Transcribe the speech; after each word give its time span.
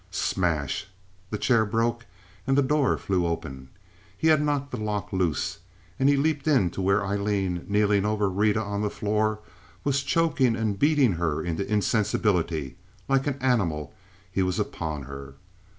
Smash! 0.09 0.87
The 1.29 1.37
chair 1.37 1.63
broke 1.63 2.07
and 2.47 2.57
the 2.57 2.63
door 2.63 2.97
flew 2.97 3.27
open. 3.27 3.69
He 4.17 4.29
had 4.29 4.41
knocked 4.41 4.71
the 4.71 4.77
lock 4.79 5.13
loose 5.13 5.59
and 5.99 6.09
had 6.09 6.17
leaped 6.17 6.47
in 6.47 6.71
to 6.71 6.81
where 6.81 7.05
Aileen, 7.05 7.67
kneeling 7.69 8.03
over 8.03 8.27
Rita 8.27 8.63
on 8.63 8.81
the 8.81 8.89
floor, 8.89 9.41
was 9.83 10.01
choking 10.01 10.55
and 10.55 10.79
beating 10.79 11.11
her 11.21 11.43
into 11.43 11.71
insensibility. 11.71 12.77
Like 13.07 13.27
an 13.27 13.37
animal 13.41 13.93
he 14.31 14.41
was 14.41 14.57
upon 14.57 15.03
her. 15.03 15.35